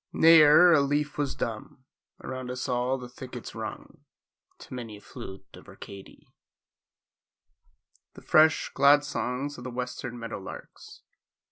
[0.13, 1.85] "N'er a leaf was dumb;
[2.23, 4.03] Around us all the thickets rung
[4.57, 6.27] To many a flute of Arcady."
[8.15, 11.03] The fresh, glad songs of the western meadow larks!